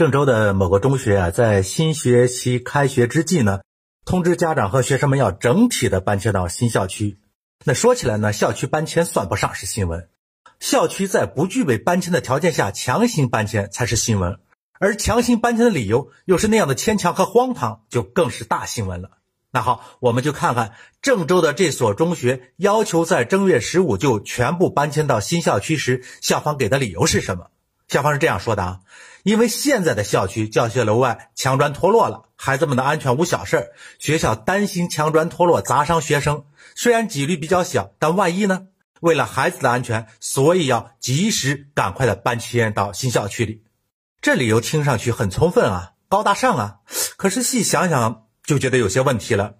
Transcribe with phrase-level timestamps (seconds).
[0.00, 3.60] 郑州的某个中学啊，在新学期开学之际呢，
[4.06, 7.18] 通知家长和学生们要整体的搬迁到新校区。
[7.66, 10.08] 那说起来呢，校区搬迁算不上是新闻，
[10.58, 14.38] 校区在不具备搬迁的条件下强行搬迁才是新闻，
[14.78, 19.18] 而强行搬迁的理由又是那样的牵强和荒唐，就更是大新闻了。
[19.50, 20.72] 那好，我们就看看
[21.02, 27.48] 郑州的这所中学要求在正月十五就全部搬迁到新校区时，校方给的理由是什么。
[27.86, 28.80] 校方是这样说的啊，
[29.22, 36.44] 因为现在的校区教学楼外墙砖脱落了，孩子们的安全无小事学校担心墙砖脱落砸伤学生，
[36.74, 38.68] 虽然几率比较小，但万一呢？
[39.00, 43.62] 为了孩子的安全，所以要及时赶快的搬迁到新校区里。
[44.20, 46.76] 这理由听上去很充分啊，高大上啊，
[47.16, 49.54] 可是细想想就觉得有些问题了，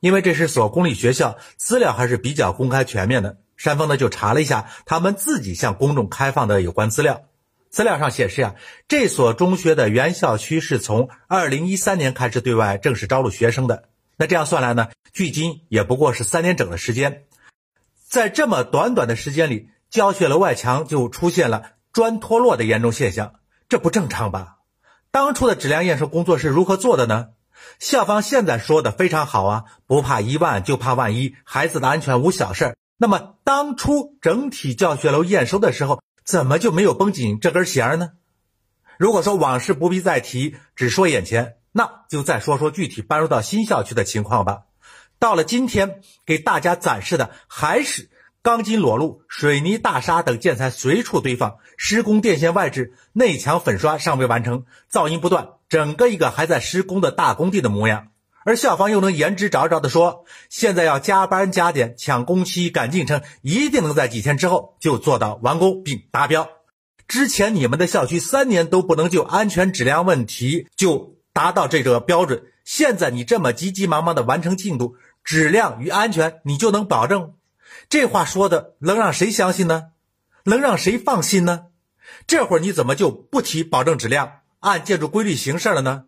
[0.00, 3.36] 因为这是所公立学校，资料还是比较公开全面的。
[3.58, 7.22] 山峰呢就查了一下他们自己向公众开放的有关资料。
[7.76, 8.54] 资料上显示呀，
[8.88, 13.90] 这所中学的原校区是从二零一三年开始对外正式招录学生的。
[14.16, 17.24] 那这样算来呢，距今也不过是三年整的时间，
[18.08, 23.34] 在这么短短的时间里，教学楼外墙就出现了砖脱落的严重现象，
[23.68, 24.56] 这不正常吧？
[25.10, 27.26] 当初的质量验收工作是如何做的呢？
[27.78, 36.00] 校方现在说的非常好啊，不怕一万就怕万一，孩子的安全无小事那么当初整体教学楼验收的时候。
[36.26, 38.10] 怎么就没有绷紧这根弦呢？
[38.98, 44.62] 如果说往事不必再提，只说眼前，那就再说说具体搬入到新校区的情况吧。
[45.20, 48.10] 到了今天，给大家展示的还是
[48.42, 58.08] 钢筋裸露、水泥、大沙等建材随处堆放，施工电线外置，内墙粉刷尚未完成，噪音不断，整个一个还在施工的大工地的模样。
[58.46, 66.48] 而校方又能言之凿凿地说，现在要加班加点抢工期赶进程，一定能在几天之后就做到完工并达标。
[67.08, 77.34] 之前你们的校区三年都不能就安全质量问题就达到这个标准，现在你这么急急忙忙的完成进度，质量与安全你就能保证？
[77.88, 79.86] 这话说的能让谁相信呢？
[80.44, 81.64] 能让谁放心呢？
[82.28, 86.04] 这会儿你怎么就不提保证质量、按建筑规律行事了呢？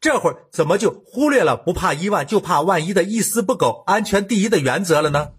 [0.00, 5.30] 这会儿怎么就忽略了不怕一万就怕万一的一丝不苟、安全第一的原则了呢？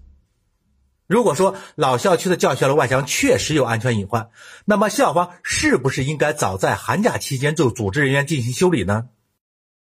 [1.08, 4.30] 如果说老校区的教学楼外墙确实有安全隐患，
[4.64, 9.09] 那么校方是不是应该早在寒假期间就组织人员进行修理呢？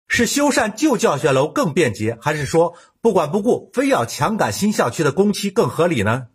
[0.08, 6.30] 是修缮旧教学楼更便捷，还是说不管不顾非要强赶新校区的工期更合理呢？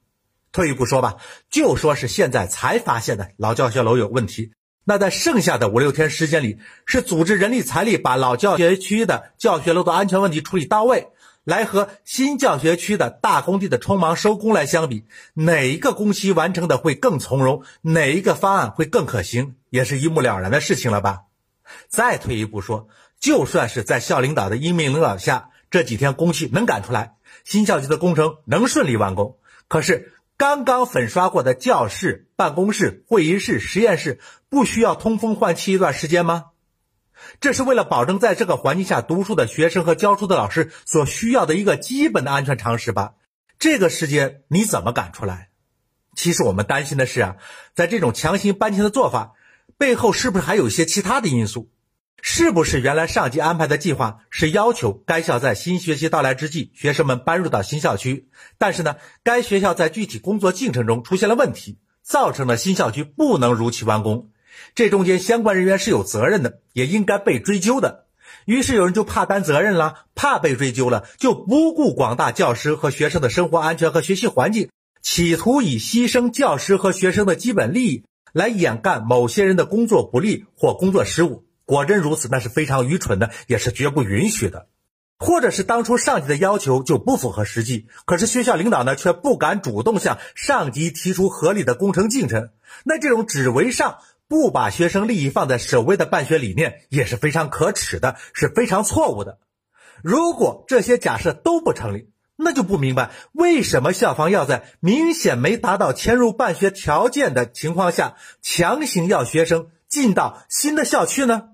[0.53, 1.17] 退一步说吧，
[1.51, 4.53] 就说是现在才发现的老教学楼有问题。
[4.87, 11.09] 那在剩下的五六天时间里，是组织人力财力把老教学区的教学楼的安全问题处理到位，
[11.43, 21.23] 来和新教学区的大工地的匆忙收工来相比，哪一个工期完成的会更从容，哪一个方案会更可行，也是一目了然的事情了吧？
[21.89, 30.11] 再退一步说，就算是在校领导的英明领导下，这几天工期能赶出来，新校区的工程能顺利完工，可是。
[30.37, 34.19] 刚刚粉刷过的教室、办公室、会议室、实验室，
[34.49, 36.47] 不需要通风换气一段时间吗？
[37.41, 43.15] 这是为了保证在这个环境下读书的学生和教书的老师所需要的一个基本的安全常识吧？
[43.59, 45.50] 这个时间你怎么赶出来？
[46.17, 47.37] 其实我们担心的是啊，
[47.75, 49.34] 在这种强行搬迁的做法
[49.78, 51.71] 背后，是不是还有一些其他的因素？
[52.21, 58.29] 是不是原来上级安排的计划是要求该校在新学期到来之际，学生们搬入到新校区？
[58.59, 64.31] 但是呢，该学校在具体工作进程中出现了问题，造成了新校区不能如期完工。
[64.75, 68.07] 这中间相关人员是有责任的，也应该被追究的。
[68.47, 74.71] 于是有人就怕担责任了，怕被追究了，就不顾广大教师和学生的生活安全和学习环境，
[75.03, 81.45] 企图以牺牲教师和学生的基本利益来掩盖某些人的工作不力或工作失误。
[81.65, 84.69] 果真如此，那是非常愚蠢的，也是绝不允许的。
[85.17, 92.51] 或者是当初上级的要求就不符合实际，可是学校领导呢却不敢主动向上级提出合理的工程进程。
[92.85, 93.99] 那这种只为上，
[94.29, 99.38] 不把学生利益放在首位的办学理念，也是非常可耻的，是非常错误的。
[100.03, 111.50] 如果这些假设都不成立，那就不明白为什么校方要在明显没达到迁入办学条件的情况下，强行要学生进到新的校区呢？